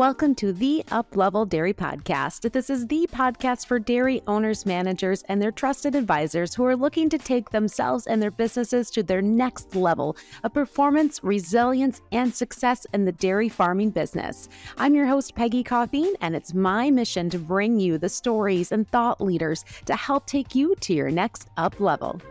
[0.00, 2.50] Welcome to the Uplevel Dairy Podcast.
[2.52, 7.10] This is the podcast for dairy owners, managers, and their trusted advisors who are looking
[7.10, 12.86] to take themselves and their businesses to their next level of performance, resilience, and success
[12.94, 14.48] in the dairy farming business.
[14.78, 18.88] I'm your host, Peggy Coffeen, and it's my mission to bring you the stories and
[18.88, 22.22] thought leaders to help take you to your next up level.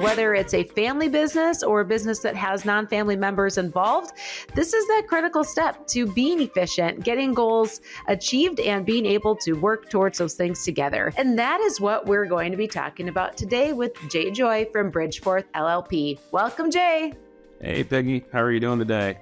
[0.00, 4.12] Whether it's a family business or a business that has non family members involved,
[4.54, 9.54] this is that critical step to being efficient, getting goals achieved, and being able to
[9.54, 11.14] work towards those things together.
[11.16, 14.92] And that is what we're going to be talking about today with Jay Joy from
[14.92, 16.18] Bridgeforth LLP.
[16.30, 17.14] Welcome, Jay.
[17.62, 18.26] Hey, Peggy.
[18.34, 19.18] How are you doing today?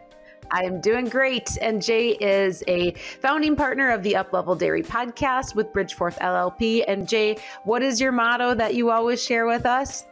[0.50, 1.56] I'm doing great.
[1.62, 6.84] And Jay is a founding partner of the Uplevel Dairy podcast with Bridgeforth LLP.
[6.88, 10.04] And Jay, what is your motto that you always share with us?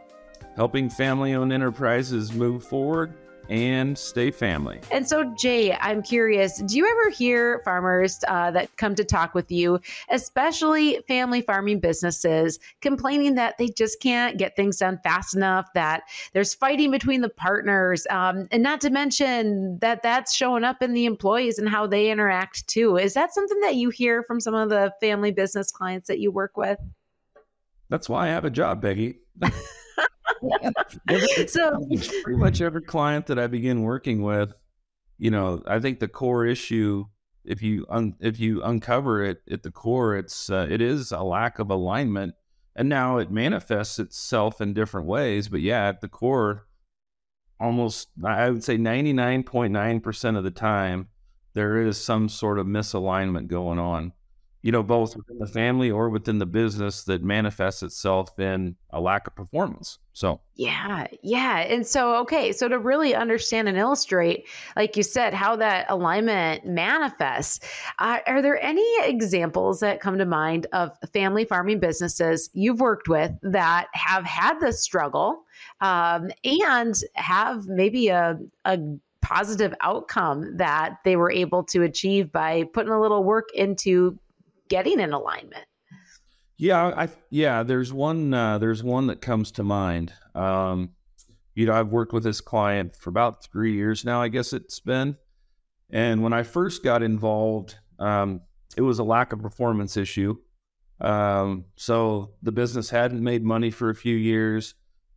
[0.57, 3.15] Helping family owned enterprises move forward
[3.49, 4.81] and stay family.
[4.91, 9.35] And so, Jay, I'm curious do you ever hear farmers uh, that come to talk
[9.35, 15.35] with you, especially family farming businesses, complaining that they just can't get things done fast
[15.35, 20.65] enough, that there's fighting between the partners, um, and not to mention that that's showing
[20.65, 22.97] up in the employees and how they interact too?
[22.97, 26.31] Is that something that you hear from some of the family business clients that you
[26.31, 26.79] work with?
[27.89, 29.19] That's why I have a job, Peggy.
[31.47, 31.87] so
[32.23, 34.53] pretty much every client that I begin working with,
[35.19, 37.07] you know, I think the core issue,
[37.45, 41.23] if you un, if you uncover it at the core, it's uh, it is a
[41.23, 42.35] lack of alignment,
[42.75, 45.49] and now it manifests itself in different ways.
[45.49, 46.67] But yeah, at the core,
[47.61, 51.09] almost I would say ninety nine point nine percent of the time,
[51.55, 54.13] there is some sort of misalignment going on
[54.63, 59.01] you know, both within the family or within the business that manifests itself in a
[59.01, 59.99] lack of performance.
[60.13, 61.59] So, yeah, yeah.
[61.61, 64.47] And so, okay, so to really understand and illustrate,
[64.77, 67.59] like you said, how that alignment manifests,
[67.99, 73.09] uh, are there any examples that come to mind of family farming businesses you've worked
[73.09, 75.43] with that have had this struggle
[75.81, 78.79] um, and have maybe a, a
[79.23, 84.19] positive outcome that they were able to achieve by putting a little work into
[84.73, 85.67] getting in alignment.
[86.57, 90.15] Yeah, I yeah, there's one uh, there's one that comes to mind.
[90.35, 90.91] Um,
[91.55, 94.23] you know, I've worked with this client for about three years now.
[94.23, 95.17] I guess it's been,
[95.91, 98.41] and when I first got involved, um,
[98.77, 100.37] it was a lack of performance issue.
[101.01, 104.75] Um, so the business hadn't made money for a few years.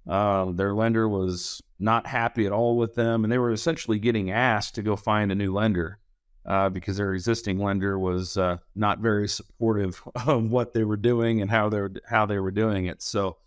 [0.10, 4.32] Uh, their lender was not happy at all with them, and they were essentially getting
[4.32, 6.00] asked to go find a new lender
[6.46, 11.42] uh, because their existing lender was uh, not very supportive of what they were doing
[11.42, 13.02] and how they were, how they were doing it.
[13.02, 13.38] So,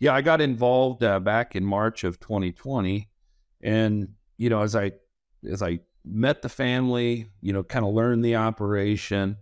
[0.00, 3.08] yeah, I got involved uh, back in March of 2020,
[3.62, 4.92] and you know, as I
[5.48, 9.36] as I met the family, you know, kind of learned the operation,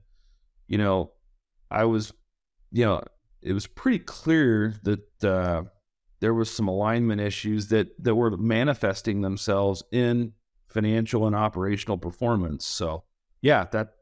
[0.66, 1.12] you know,
[1.70, 2.12] I was,
[2.72, 3.02] you know,
[3.42, 5.62] it was pretty clear that uh,
[6.20, 10.32] there was some alignment issues that that were manifesting themselves in
[10.76, 12.66] financial and operational performance.
[12.66, 13.04] So,
[13.40, 13.94] yeah, that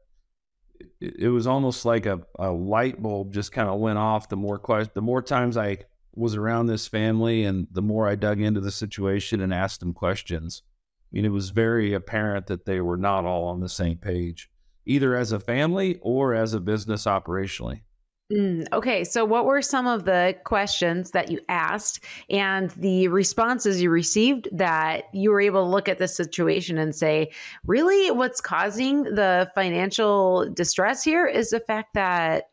[0.99, 4.27] it, it was almost like a, a light bulb just kind of went off.
[4.27, 5.77] The more questions, the more times I
[6.13, 9.93] was around this family, and the more I dug into the situation and asked them
[9.93, 10.63] questions.
[10.65, 14.49] I mean, it was very apparent that they were not all on the same page,
[14.85, 17.83] either as a family or as a business operationally.
[18.31, 23.79] Mm, okay, so what were some of the questions that you asked and the responses
[23.79, 27.31] you received that you were able to look at the situation and say,
[27.67, 32.45] really, what's causing the financial distress here is the fact that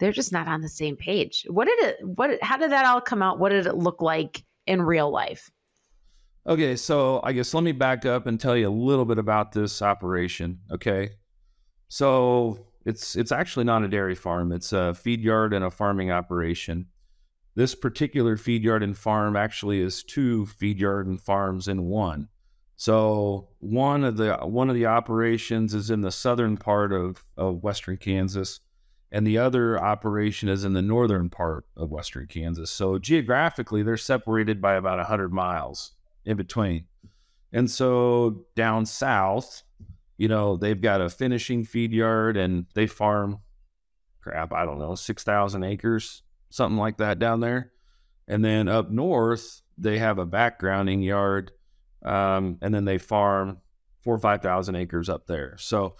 [0.00, 1.44] they're just not on the same page.
[1.50, 3.38] What did it, what, how did that all come out?
[3.38, 5.50] What did it look like in real life?
[6.46, 9.52] Okay, so I guess let me back up and tell you a little bit about
[9.52, 10.60] this operation.
[10.70, 11.10] Okay,
[11.88, 14.52] so it's it's actually not a dairy farm.
[14.52, 16.86] It's a feed yard and a farming operation.
[17.54, 22.28] This particular feed yard and farm actually is two feed yard and farms in one.
[22.76, 27.62] So one of the one of the operations is in the southern part of, of
[27.62, 28.60] western Kansas,
[29.12, 32.70] and the other operation is in the northern part of western Kansas.
[32.70, 35.92] So geographically, they're separated by about hundred miles
[36.24, 36.86] in between.
[37.52, 39.62] And so down south,
[40.16, 43.38] you know, they've got a finishing feed yard and they farm
[44.20, 47.72] crap, I don't know, 6,000 acres, something like that down there.
[48.26, 51.50] And then up north, they have a backgrounding yard.
[52.04, 53.58] Um, and then they farm
[54.02, 55.56] four or 5,000 acres up there.
[55.58, 55.96] So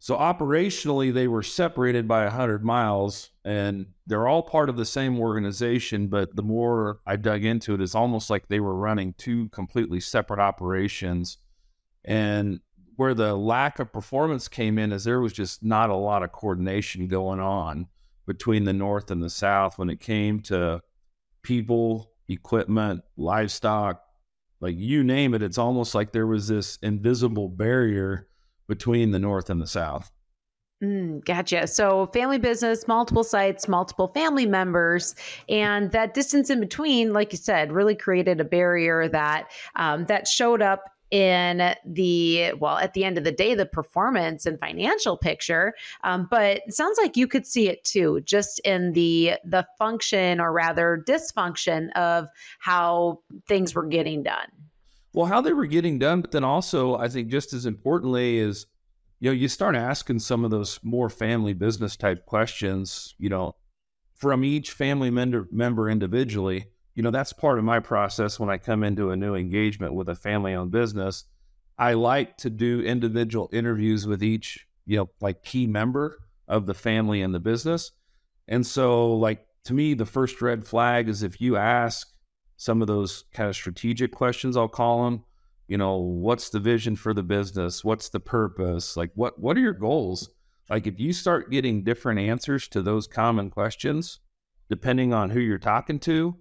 [0.00, 5.18] So operationally, they were separated by 100 miles and they're all part of the same
[5.18, 6.08] organization.
[6.08, 10.00] But the more I dug into it, it's almost like they were running two completely
[10.00, 11.38] separate operations.
[12.04, 12.60] And
[12.98, 16.32] where the lack of performance came in is there was just not a lot of
[16.32, 17.86] coordination going on
[18.26, 20.82] between the North and the South when it came to
[21.42, 24.02] people, equipment, livestock,
[24.60, 25.44] like you name it.
[25.44, 28.26] It's almost like there was this invisible barrier
[28.66, 30.10] between the North and the South.
[30.82, 31.68] Mm, gotcha.
[31.68, 35.14] So, family business, multiple sites, multiple family members,
[35.48, 40.26] and that distance in between, like you said, really created a barrier that um, that
[40.26, 45.16] showed up in the well at the end of the day the performance and financial
[45.16, 45.74] picture
[46.04, 50.40] um, but it sounds like you could see it too just in the the function
[50.40, 52.26] or rather dysfunction of
[52.58, 54.48] how things were getting done
[55.18, 58.66] well, how they were getting done, but then also, I think just as importantly is,
[59.20, 63.56] you know, you start asking some of those more family business type questions, you know,
[64.14, 66.66] from each family member, member individually.
[66.98, 70.08] You know, that's part of my process when I come into a new engagement with
[70.08, 71.26] a family owned business.
[71.78, 76.18] I like to do individual interviews with each, you know, like key member
[76.48, 77.92] of the family and the business.
[78.48, 82.08] And so, like, to me, the first red flag is if you ask
[82.56, 85.22] some of those kind of strategic questions, I'll call them.
[85.68, 87.84] You know, what's the vision for the business?
[87.84, 88.96] What's the purpose?
[88.96, 90.30] Like, what what are your goals?
[90.68, 94.18] Like, if you start getting different answers to those common questions,
[94.68, 96.34] depending on who you're talking to,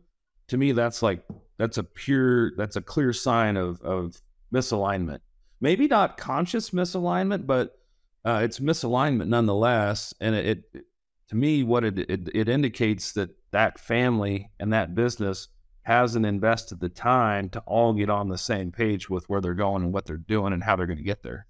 [0.48, 1.24] to me, that's like
[1.58, 4.22] that's a pure that's a clear sign of of
[4.54, 5.20] misalignment.
[5.60, 7.78] Maybe not conscious misalignment, but
[8.26, 10.14] uh, it's misalignment nonetheless.
[10.20, 10.86] And it, it
[11.30, 15.50] to me, what it, it it indicates that that family and that business
[15.84, 19.84] hasn't invested the time to all get on the same page with where they're going
[19.84, 21.48] and what they're doing and how they're going to get there.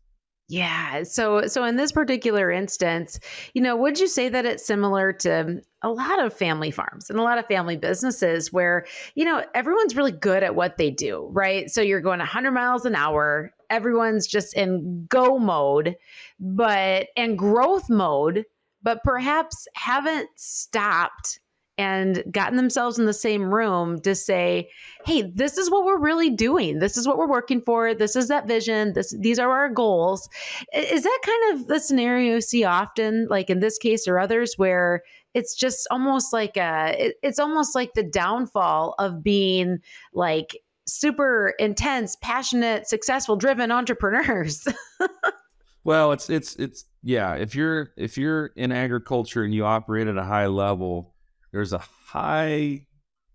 [0.49, 1.03] Yeah.
[1.03, 3.19] So so in this particular instance,
[3.53, 7.19] you know, would you say that it's similar to a lot of family farms and
[7.19, 8.85] a lot of family businesses where,
[9.15, 11.69] you know, everyone's really good at what they do, right?
[11.69, 15.97] So you're going 100 miles an hour, everyone's just in go mode,
[16.39, 18.45] but and growth mode,
[18.81, 21.41] but perhaps haven't stopped
[21.77, 24.69] and gotten themselves in the same room to say,
[25.06, 26.79] "Hey, this is what we're really doing.
[26.79, 27.94] This is what we're working for.
[27.94, 28.94] This is that vision.
[28.94, 30.29] This these are our goals."
[30.74, 34.56] Is that kind of the scenario you see often, like in this case or others,
[34.57, 35.03] where
[35.33, 39.80] it's just almost like a, it, it's almost like the downfall of being
[40.13, 40.57] like
[40.88, 44.68] super intense, passionate, successful, driven entrepreneurs.
[45.83, 47.35] well, it's it's it's yeah.
[47.35, 51.13] If you're if you're in agriculture and you operate at a high level
[51.57, 52.86] there's a high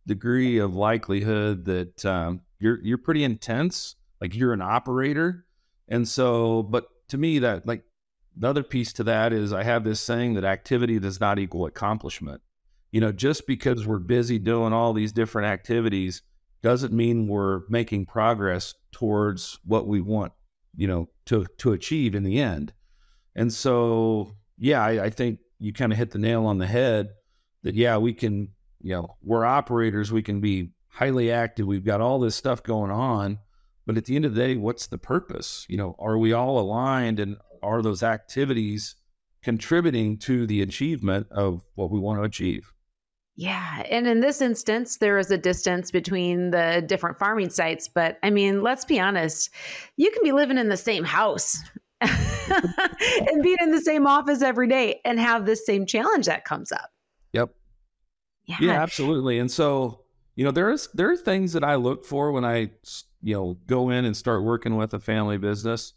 [0.07, 5.45] degree of likelihood that um, you're you're pretty intense, like you're an operator,
[5.89, 6.63] and so.
[6.63, 7.83] But to me, that like
[8.37, 11.67] the other piece to that is I have this saying that activity does not equal
[11.67, 12.43] accomplishment.
[12.93, 16.23] You know, just because we're busy doing all these different activities
[16.63, 20.33] doesn't mean we're making progress towards what we want,
[20.77, 22.73] you know, to to achieve in the end.
[23.35, 27.09] And so, yeah, I, I think you kind of hit the nail on the head
[27.62, 28.49] that yeah we can
[28.81, 32.91] you know we're operators we can be highly active we've got all this stuff going
[32.91, 33.38] on
[33.87, 36.59] but at the end of the day what's the purpose you know are we all
[36.59, 38.97] aligned and are those activities
[39.43, 42.73] contributing to the achievement of what we want to achieve
[43.35, 43.82] yeah.
[43.91, 47.88] And in this instance, there is a distance between the different farming sites.
[47.88, 49.50] But I mean, let's be honest,
[49.97, 51.57] you can be living in the same house
[52.00, 56.73] and being in the same office every day and have this same challenge that comes
[56.73, 56.90] up.
[57.33, 57.55] Yep.
[58.47, 58.57] Yeah.
[58.61, 59.39] yeah, absolutely.
[59.39, 60.01] And so,
[60.35, 62.71] you know, there is there are things that I look for when I,
[63.23, 65.95] you know, go in and start working with a family business.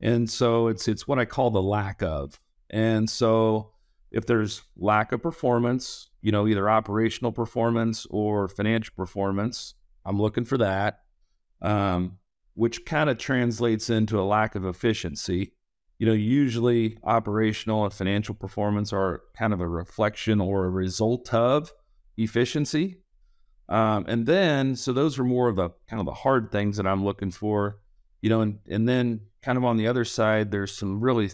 [0.00, 2.38] And so it's it's what I call the lack of.
[2.70, 3.72] And so
[4.10, 9.74] if there's lack of performance, you know, either operational performance or financial performance,
[10.04, 11.00] I'm looking for that.
[11.62, 12.18] Um,
[12.54, 15.52] which kind of translates into a lack of efficiency
[15.98, 21.32] you know, usually operational and financial performance are kind of a reflection or a result
[21.32, 21.72] of
[22.16, 22.98] efficiency.
[23.68, 26.86] Um, and then, so those are more of the kind of the hard things that
[26.86, 27.80] I'm looking for,
[28.20, 31.30] you know, and, and then kind of on the other side, there's some really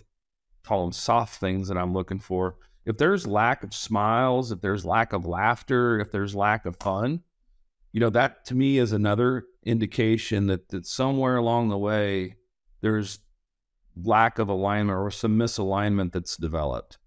[0.65, 2.57] call them soft things that I'm looking for.
[2.85, 7.23] If there's lack of smiles, if there's lack of laughter, if there's lack of fun,
[7.93, 12.37] you know, that to me is another indication that, that somewhere along the way,
[12.81, 13.19] there's
[14.01, 16.99] lack of alignment or some misalignment that's developed.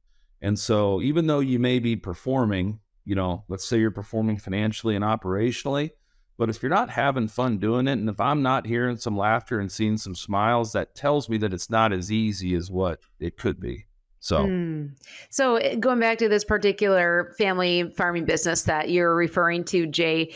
[0.42, 4.96] And so, even though you may be performing, you know, let's say you're performing financially
[4.96, 5.92] and operationally,
[6.38, 9.60] But if you're not having fun doing it, and if I'm not hearing some laughter
[9.60, 13.38] and seeing some smiles, that tells me that it's not as easy as what it
[13.38, 13.86] could be.
[14.20, 14.90] So, mm.
[15.30, 20.34] so eh, going back to this particular family farming business that you're referring to, Jay,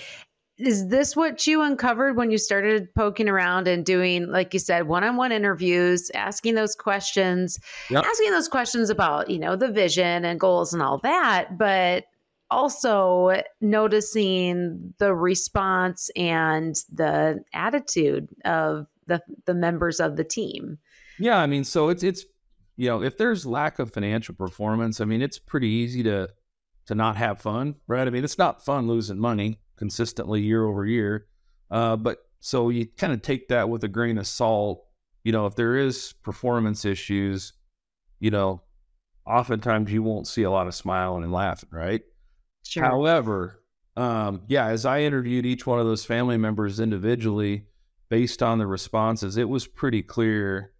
[0.60, 4.88] is this what you uncovered when you started poking around and doing like you said
[4.88, 7.58] one-on-one interviews asking those questions
[7.89, 8.04] yep.
[8.04, 12.06] asking those questions about you know the vision and goals and all that but
[12.51, 20.78] also noticing the response and the attitude of the the members of the team?
[21.20, 22.25] Yeah i mean so it's it's
[22.75, 26.30] you know if there's lack of financial performance i mean it's pretty easy to
[26.88, 28.08] to not have fun right?
[28.08, 31.25] I mean it's not fun losing money consistently year over year.
[31.71, 34.86] Uh, but so you kind of take that with a grain of salt.
[35.24, 37.53] You know, if there is performance issues,
[38.19, 38.62] you know,
[39.25, 42.01] oftentimes you won't see a lot of smiling and laughing, right?
[42.63, 42.83] Sure.
[42.83, 43.63] However,
[43.95, 47.65] um, yeah, as I interviewed each one of those family members individually,
[48.09, 50.74] based on the responses, it was pretty clear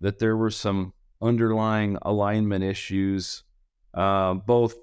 [0.00, 3.42] that there were some underlying alignment issues,
[3.94, 4.74] uh, both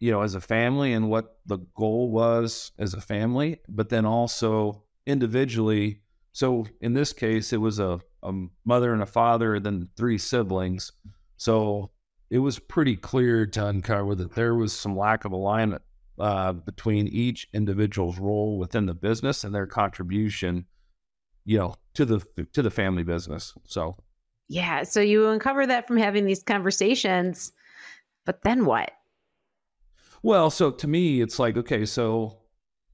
[0.00, 4.04] you know, as a family and what the goal was as a family, but then
[4.04, 6.00] also individually.
[6.32, 8.32] So in this case, it was a, a
[8.64, 10.92] mother and a father, and then three siblings.
[11.36, 11.90] So
[12.30, 15.82] it was pretty clear to uncover that there was some lack of alignment
[16.18, 20.66] uh, between each individual's role within the business and their contribution,
[21.44, 22.20] you know, to the
[22.52, 23.54] to the family business.
[23.66, 23.96] So,
[24.48, 24.82] yeah.
[24.82, 27.52] So you uncover that from having these conversations,
[28.24, 28.90] but then what?
[30.24, 32.38] Well, so to me, it's like, okay, so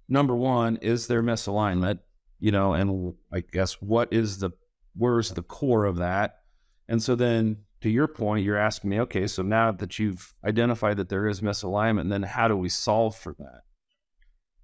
[0.09, 2.01] number one, is there misalignment?
[2.41, 4.51] You know, and I guess what is the,
[4.97, 6.41] where's the core of that?
[6.89, 10.97] And so then to your point, you're asking me, okay, so now that you've identified
[10.97, 13.61] that there is misalignment, then how do we solve for that?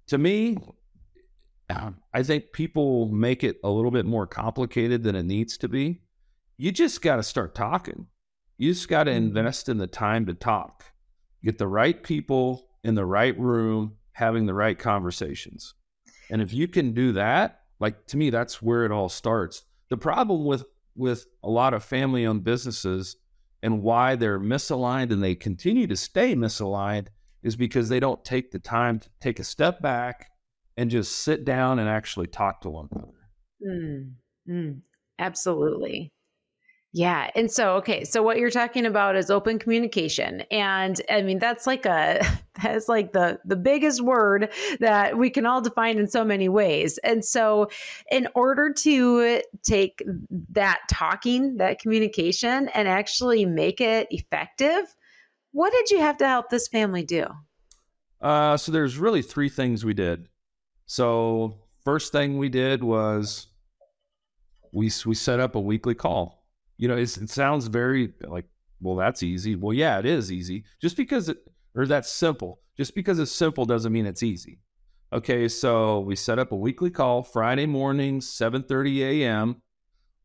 [0.07, 0.57] To me,
[1.69, 6.01] I think people make it a little bit more complicated than it needs to be.
[6.57, 8.07] You just got to start talking.
[8.57, 9.37] You just got to mm-hmm.
[9.37, 10.83] invest in the time to talk
[11.47, 15.75] get the right people in the right room having the right conversations.
[16.29, 19.63] And if you can do that, like to me that's where it all starts.
[19.89, 23.15] The problem with with a lot of family owned businesses
[23.63, 27.07] and why they're misaligned and they continue to stay misaligned
[27.43, 30.29] is because they don't take the time to take a step back
[30.75, 33.29] and just sit down and actually talk to one another.
[33.65, 34.11] Mm,
[34.49, 34.81] mm,
[35.17, 36.11] absolutely.
[36.97, 37.29] Yeah.
[37.35, 38.03] And so, okay.
[38.05, 40.41] So what you're talking about is open communication.
[40.49, 42.25] And I mean, that's like a,
[42.63, 46.97] that's like the, the biggest word that we can all define in so many ways.
[47.03, 47.69] And so
[48.09, 50.01] in order to take
[50.49, 54.95] that talking, that communication and actually make it effective,
[55.51, 57.27] what did you have to help this family do?
[58.19, 60.29] Uh, so there's really three things we did.
[60.87, 63.45] So first thing we did was
[64.71, 66.36] we, we set up a weekly call
[66.77, 68.45] you know, it sounds very like,
[68.79, 69.55] well, that's easy.
[69.55, 70.63] Well, yeah, it is easy.
[70.81, 71.37] Just because it,
[71.75, 72.59] or that's simple.
[72.77, 74.59] Just because it's simple doesn't mean it's easy.
[75.11, 79.61] Okay, so we set up a weekly call Friday morning, 7:30 a.m.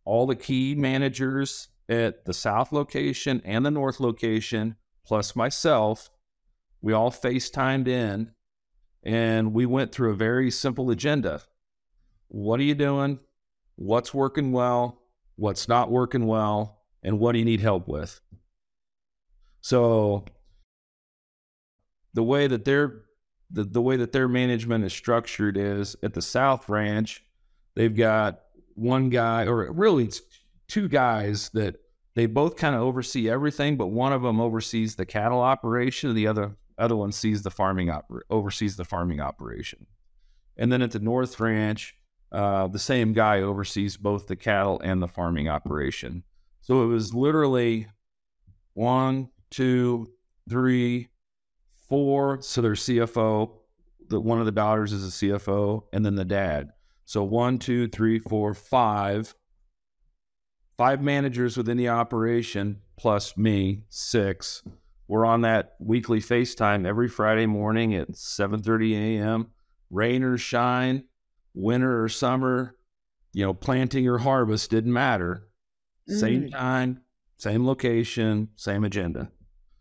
[0.04, 6.10] All the key managers at the south location and the north location, plus myself,
[6.80, 8.32] we all FaceTimed in
[9.04, 11.42] and we went through a very simple agenda.
[12.28, 13.20] What are you doing?
[13.76, 15.01] What's working well?
[15.42, 18.20] What's not working well, and what do you need help with.
[19.60, 20.24] So
[22.14, 23.02] the way that their
[23.50, 27.24] the, the way that their management is structured is at the South Ranch,
[27.74, 28.40] they've got
[28.74, 30.22] one guy, or really it's
[30.68, 31.74] two guys that
[32.14, 36.16] they both kind of oversee everything, but one of them oversees the cattle operation, and
[36.16, 39.86] the other other one sees the farming oper- oversees the farming operation.
[40.56, 41.96] And then at the North Ranch,
[42.32, 46.24] uh, the same guy oversees both the cattle and the farming operation.
[46.62, 47.88] So it was literally
[48.74, 50.10] one, two,
[50.48, 51.08] three,
[51.88, 52.40] four.
[52.40, 53.52] So their CFO,
[54.08, 56.70] the one of the daughters is a CFO, and then the dad.
[57.04, 59.34] So one, two, three, four, five.
[60.78, 64.62] Five managers within the operation plus me, six.
[65.06, 69.50] We're on that weekly FaceTime every Friday morning at 7:30 a.m.
[69.90, 71.04] Rain or shine,
[71.54, 72.76] winter or summer,
[73.32, 75.48] you know, planting or harvest didn't matter.
[76.10, 76.20] Mm.
[76.20, 77.00] Same time,
[77.38, 79.30] same location, same agenda.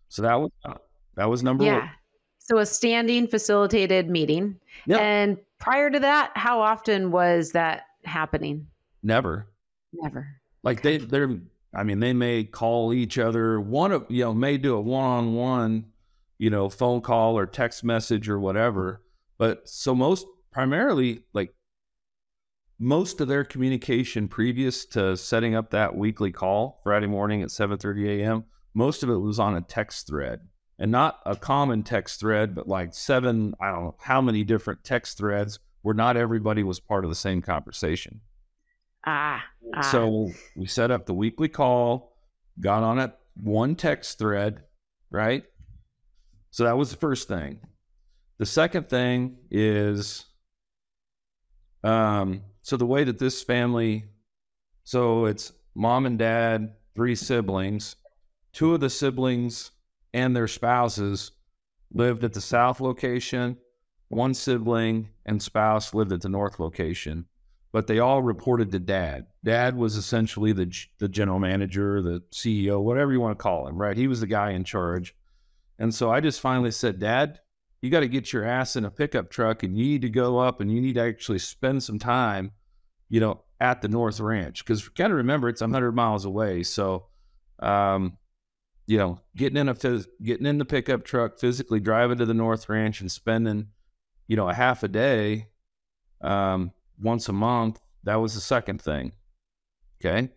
[0.10, 0.52] So that was
[1.16, 1.80] that was number yeah.
[1.80, 1.90] one.
[2.40, 4.60] So a standing facilitated meeting.
[4.86, 5.00] Yep.
[5.00, 8.68] And prior to that, how often was that happening?
[9.04, 9.48] Never.
[9.94, 10.28] Never.
[10.64, 10.98] Like okay.
[10.98, 11.40] they they're
[11.74, 15.06] I mean, they may call each other one of you know, may do a one
[15.06, 15.86] on one,
[16.38, 19.02] you know, phone call or text message or whatever.
[19.38, 21.54] But so most primarily like
[22.82, 28.20] most of their communication previous to setting up that weekly call Friday morning at 7:30
[28.20, 28.46] a.m.
[28.74, 30.40] Most of it was on a text thread,
[30.80, 34.84] and not a common text thread, but like seven, I don't know how many different
[34.84, 38.22] text threads where not everybody was part of the same conversation.
[39.06, 39.44] Ah,
[39.76, 39.82] ah.
[39.82, 42.18] So we set up the weekly call,
[42.60, 44.64] got on it one text thread,
[45.12, 45.44] right?
[46.50, 47.60] So that was the first thing.
[48.40, 50.26] The second thing is
[51.84, 54.06] um so the way that this family
[54.84, 57.96] so it's mom and dad, three siblings.
[58.52, 59.72] Two of the siblings
[60.14, 61.32] and their spouses
[61.94, 63.58] lived at the south location.
[64.10, 67.26] One sibling and spouse lived at the north location
[67.72, 69.28] but they all reported to dad.
[69.44, 73.78] Dad was essentially the the general manager, the CEO, whatever you want to call him,
[73.78, 73.98] right?
[73.98, 75.16] He was the guy in charge.
[75.80, 77.40] And so I just finally said, "Dad,
[77.82, 80.38] you got to get your ass in a pickup truck and you need to go
[80.38, 82.52] up and you need to actually spend some time,
[83.10, 86.64] you know, at the North Ranch because got to remember it's 100 miles away.
[86.64, 87.08] So,
[87.60, 88.18] um,
[88.88, 92.34] you know, getting in a phys- getting in the pickup truck, physically driving to the
[92.34, 93.68] North Ranch and spending,
[94.28, 95.48] you know, a half a day,
[96.22, 97.80] um, once a month.
[98.04, 99.14] That was the second thing.
[100.04, 100.30] Okay.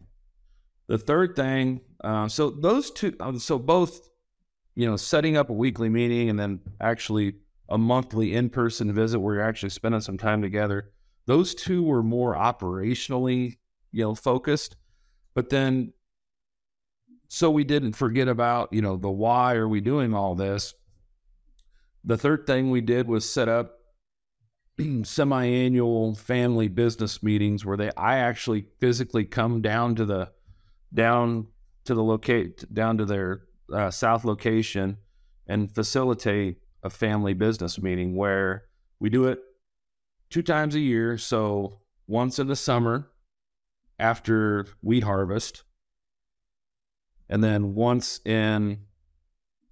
[0.86, 4.10] The third thing, uh, so those two, uh, so both,
[4.74, 7.34] you know, setting up a weekly meeting and then actually
[7.68, 10.90] a monthly in person visit where you're actually spending some time together,
[11.26, 13.58] those two were more operationally,
[13.92, 14.76] you know, focused.
[15.34, 15.92] But then,
[17.28, 20.74] so we didn't forget about, you know, the why are we doing all this?
[22.04, 23.78] The third thing we did was set up
[25.04, 30.32] semi-annual family business meetings where they I actually physically come down to the
[30.92, 31.46] down
[31.86, 34.96] to the locate down to their uh, south location
[35.46, 38.64] and facilitate a family business meeting where
[39.00, 39.40] we do it
[40.30, 43.08] two times a year so once in the summer
[43.98, 45.62] after wheat harvest
[47.28, 48.78] and then once in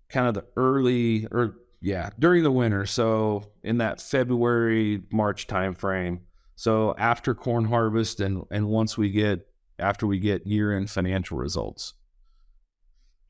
[0.08, 2.86] kind of the early or yeah, during the winter.
[2.86, 6.20] So in that February March timeframe.
[6.54, 9.46] So after corn harvest and and once we get
[9.78, 11.94] after we get year end financial results.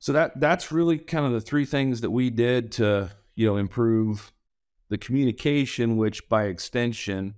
[0.03, 3.57] So that that's really kind of the three things that we did to you know
[3.57, 4.33] improve
[4.89, 7.37] the communication, which by extension,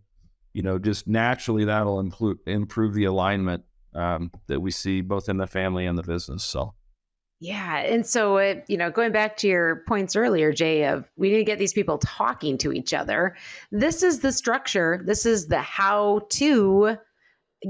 [0.55, 5.37] you know, just naturally that'll improve improve the alignment um, that we see both in
[5.37, 6.43] the family and the business.
[6.43, 6.73] So.
[7.39, 7.81] Yeah.
[7.81, 11.39] And so, it, you know, going back to your points earlier, Jay, of we need
[11.39, 13.37] to get these people talking to each other.
[13.73, 16.97] This is the structure, this is the how to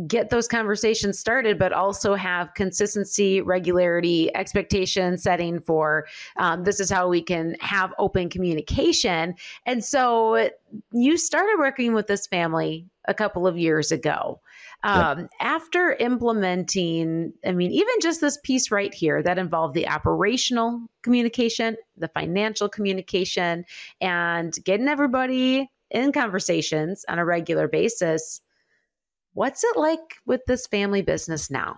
[0.06, 6.90] get those conversations started, but also have consistency, regularity, expectation setting for um, this is
[6.90, 9.34] how we can have open communication.
[9.66, 10.50] And so
[10.92, 14.40] you started working with this family a couple of years ago.
[14.82, 15.30] Um, yep.
[15.40, 21.76] After implementing, I mean, even just this piece right here that involved the operational communication,
[21.96, 23.64] the financial communication,
[24.00, 28.40] and getting everybody in conversations on a regular basis.
[29.34, 31.76] What's it like with this family business now?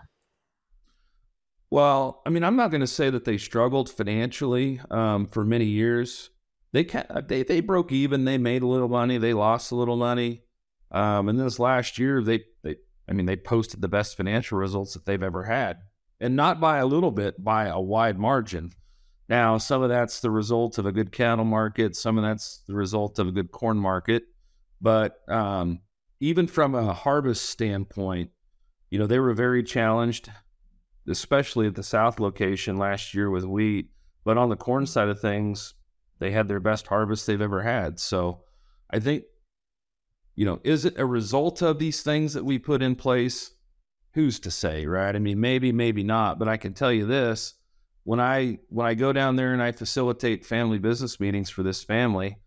[1.70, 5.64] Well, I mean, I'm not going to say that they struggled financially um, for many
[5.64, 6.30] years.
[6.72, 6.84] They,
[7.26, 8.24] they they broke even.
[8.24, 9.18] They made a little money.
[9.18, 10.42] They lost a little money.
[10.90, 12.76] Um, and this last year, they they
[13.08, 15.78] I mean, they posted the best financial results that they've ever had,
[16.20, 18.70] and not by a little bit, by a wide margin.
[19.28, 22.74] Now, some of that's the result of a good cattle market, some of that's the
[22.74, 24.24] result of a good corn market.
[24.80, 25.80] But um,
[26.20, 28.30] even from a harvest standpoint,
[28.90, 30.30] you know, they were very challenged,
[31.08, 33.90] especially at the south location last year with wheat.
[34.24, 35.74] But on the corn side of things,
[36.18, 38.00] they had their best harvest they've ever had.
[38.00, 38.42] So
[38.90, 39.24] I think
[40.36, 43.52] you know, is it a result of these things that we put in place?
[44.12, 45.14] Who's to say, right?
[45.14, 47.54] I mean, maybe, maybe not, but I can tell you this.
[48.04, 51.82] When I when I go down there and I facilitate family business meetings for this
[51.82, 52.38] family,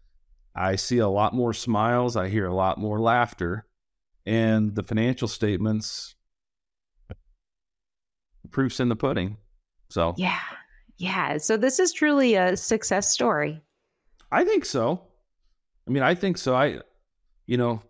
[0.55, 3.65] I see a lot more smiles, I hear a lot more laughter,
[4.25, 6.15] and the financial statements
[8.51, 9.37] proofs in the pudding.
[9.89, 10.39] So Yeah.
[10.97, 11.37] Yeah.
[11.37, 13.61] So this is truly a success story.
[14.31, 15.01] I think so.
[15.87, 16.55] I mean, I think so.
[16.55, 16.81] I
[17.47, 17.81] you know,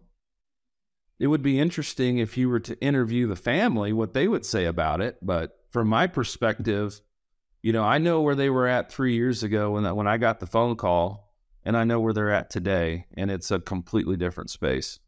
[1.19, 4.65] it would be interesting if you were to interview the family what they would say
[4.65, 5.17] about it.
[5.22, 7.02] But from my perspective,
[7.62, 10.39] you know, I know where they were at three years ago when when I got
[10.39, 11.29] the phone call,
[11.63, 15.00] and I know where they're at today, and it's a completely different space.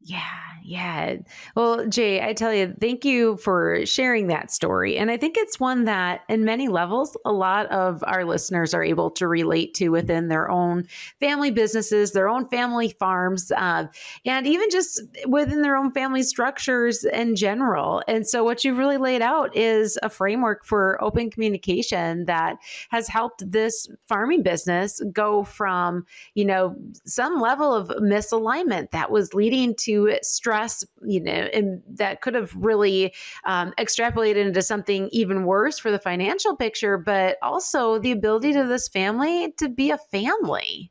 [0.00, 0.20] Yeah,
[0.62, 1.16] yeah.
[1.54, 4.96] Well, Jay, I tell you, thank you for sharing that story.
[4.96, 8.82] And I think it's one that, in many levels, a lot of our listeners are
[8.82, 10.86] able to relate to within their own
[11.20, 13.86] family businesses, their own family farms, uh,
[14.24, 18.02] and even just within their own family structures in general.
[18.08, 22.56] And so, what you've really laid out is a framework for open communication that
[22.88, 29.34] has helped this farming business go from, you know, some level of misalignment that was
[29.34, 30.18] leading to to
[30.50, 35.92] stress, you know, and that could have really um, extrapolated into something even worse for
[35.92, 40.90] the financial picture, but also the ability to this family to be a family.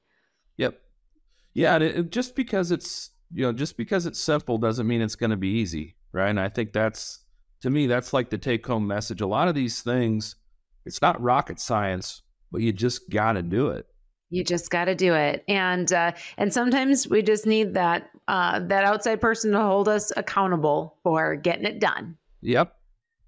[0.56, 0.80] Yep.
[1.54, 1.78] Yeah.
[1.78, 5.38] It, just because it's, you know, just because it's simple doesn't mean it's going to
[5.38, 5.98] be easy.
[6.14, 6.30] Right.
[6.30, 7.26] And I think that's,
[7.62, 9.20] to me, that's like the take home message.
[9.20, 10.38] A lot of these things,
[10.86, 13.88] it's not rocket science, but you just got to do it.
[14.30, 18.60] You just got to do it, and uh, and sometimes we just need that uh,
[18.60, 22.16] that outside person to hold us accountable for getting it done.
[22.42, 22.79] Yep.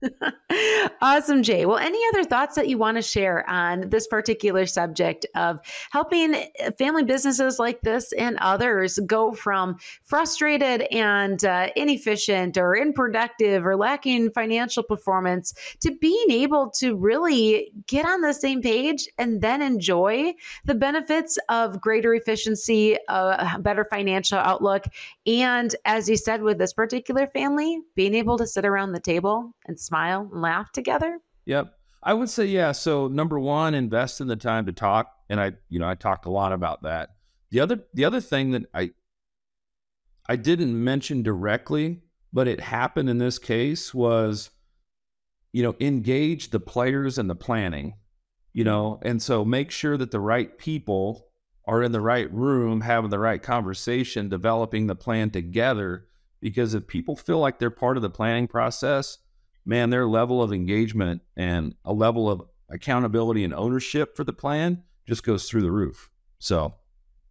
[1.01, 1.65] awesome, Jay.
[1.65, 5.59] Well, any other thoughts that you want to share on this particular subject of
[5.91, 6.35] helping
[6.77, 13.75] family businesses like this and others go from frustrated and uh, inefficient or unproductive or
[13.75, 19.61] lacking financial performance to being able to really get on the same page and then
[19.61, 20.33] enjoy
[20.65, 24.85] the benefits of greater efficiency, a better financial outlook,
[25.25, 29.53] and as you said with this particular family, being able to sit around the table
[29.65, 31.19] and smile and laugh together?
[31.45, 31.73] Yep.
[32.01, 32.71] I would say yeah.
[32.71, 35.13] So number one, invest in the time to talk.
[35.29, 37.09] And I, you know, I talked a lot about that.
[37.51, 38.91] The other the other thing that I
[40.27, 42.01] I didn't mention directly,
[42.31, 44.49] but it happened in this case was,
[45.51, 47.95] you know, engage the players and the planning,
[48.53, 51.27] you know, and so make sure that the right people
[51.67, 56.07] are in the right room having the right conversation, developing the plan together.
[56.39, 59.19] Because if people feel like they're part of the planning process,
[59.65, 64.83] man, their level of engagement and a level of accountability and ownership for the plan
[65.07, 66.09] just goes through the roof.
[66.39, 66.73] So,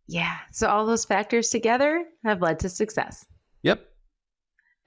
[0.07, 0.39] yeah.
[0.53, 3.25] So, all those factors together have led to success.
[3.63, 3.90] Yep.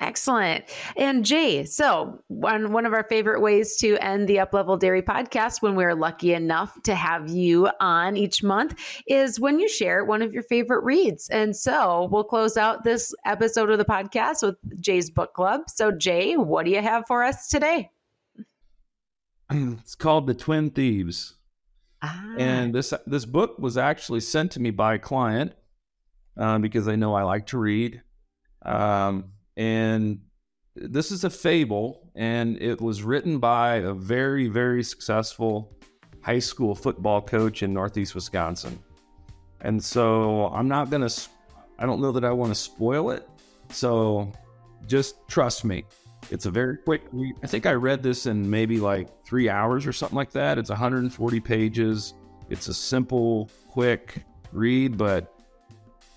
[0.03, 0.65] Excellent.
[0.97, 5.61] And Jay, so one, one of our favorite ways to end the Uplevel Dairy podcast
[5.61, 8.75] when we're lucky enough to have you on each month
[9.07, 11.29] is when you share one of your favorite reads.
[11.29, 15.69] And so we'll close out this episode of the podcast with Jay's book club.
[15.69, 17.89] So, Jay, what do you have for us today?
[19.49, 21.35] It's called The Twin Thieves.
[22.01, 22.35] Ah.
[22.37, 25.53] And this this book was actually sent to me by a client
[26.35, 28.01] um, because they know I like to read.
[28.63, 30.19] Um, and
[30.75, 35.75] this is a fable, and it was written by a very, very successful
[36.21, 38.79] high school football coach in Northeast Wisconsin.
[39.61, 41.21] And so I'm not going to,
[41.77, 43.27] I don't know that I want to spoil it.
[43.69, 44.31] So
[44.87, 45.83] just trust me.
[46.31, 47.35] It's a very quick read.
[47.43, 50.57] I think I read this in maybe like three hours or something like that.
[50.57, 52.13] It's 140 pages.
[52.49, 55.32] It's a simple, quick read, but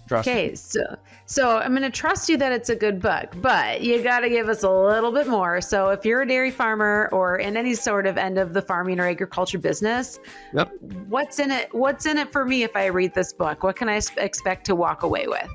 [0.06, 0.80] Trust okay, so
[1.24, 4.28] so I'm going to trust you that it's a good book, but you got to
[4.28, 5.60] give us a little bit more.
[5.60, 9.00] So if you're a dairy farmer or in any sort of end of the farming
[9.00, 10.20] or agriculture business,
[10.54, 10.70] yep.
[11.08, 11.74] what's in it?
[11.74, 13.64] What's in it for me if I read this book?
[13.64, 15.50] What can I expect to walk away with?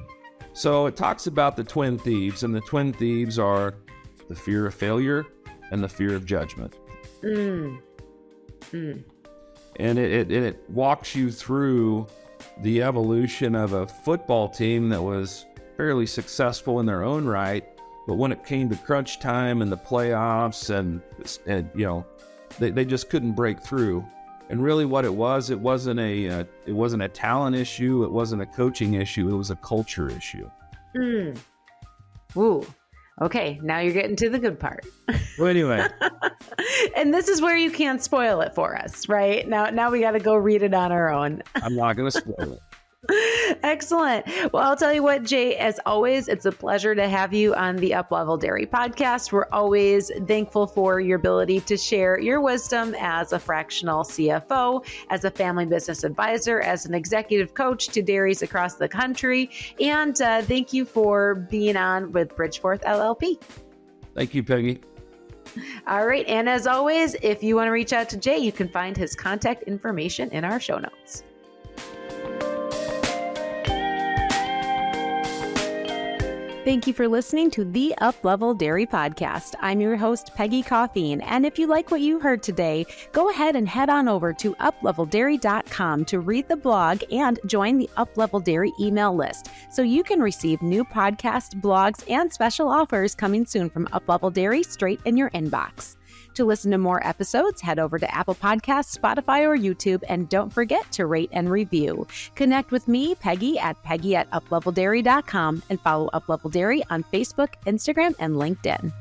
[0.53, 3.75] So it talks about the twin thieves, and the twin thieves are
[4.27, 5.25] the fear of failure
[5.71, 6.77] and the fear of judgment.
[7.23, 7.81] Mm.
[8.71, 9.03] Mm.
[9.79, 12.07] And it, it, it walks you through
[12.59, 15.45] the evolution of a football team that was
[15.77, 17.67] fairly successful in their own right,
[18.07, 21.01] but when it came to crunch time and the playoffs and,
[21.47, 22.05] and you know,
[22.59, 24.05] they, they just couldn't break through.
[24.49, 28.11] And really, what it was, it wasn't a uh, it wasn't a talent issue, it
[28.11, 30.49] wasn't a coaching issue, it was a culture issue.
[30.93, 31.37] Mm.
[32.35, 32.65] Ooh,
[33.21, 34.86] Okay, now you're getting to the good part.
[35.38, 35.88] Well, anyway.
[36.95, 39.47] and this is where you can't spoil it for us, right?
[39.47, 41.41] Now now we got to go read it on our own.
[41.55, 42.60] I'm not going to spoil it.
[43.63, 44.27] Excellent.
[44.53, 47.77] Well, I'll tell you what, Jay, as always, it's a pleasure to have you on
[47.77, 49.31] the Uplevel Dairy podcast.
[49.31, 55.25] We're always thankful for your ability to share your wisdom as a fractional CFO, as
[55.25, 59.49] a family business advisor, as an executive coach to dairies across the country.
[59.79, 63.41] And uh, thank you for being on with Bridgeforth LLP.
[64.13, 64.79] Thank you, Peggy.
[65.87, 66.25] All right.
[66.27, 69.15] And as always, if you want to reach out to Jay, you can find his
[69.15, 71.23] contact information in our show notes.
[76.63, 79.56] Thank you for listening to the Uplevel Dairy Podcast.
[79.62, 81.19] I'm your host, Peggy Coffeen.
[81.26, 84.54] And if you like what you heard today, go ahead and head on over to
[84.54, 90.19] upleveldairy.com to read the blog and join the Uplevel Dairy email list so you can
[90.19, 95.32] receive new podcasts, blogs, and special offers coming soon from Uplevel Dairy straight in your
[95.32, 95.95] inbox.
[96.41, 100.51] To listen to more episodes, head over to Apple Podcasts, Spotify, or YouTube, and don't
[100.51, 102.08] forget to rate and review.
[102.34, 108.15] Connect with me, Peggy, at peggy at upleveldairy.com and follow Uplevel Dairy on Facebook, Instagram,
[108.17, 108.91] and LinkedIn.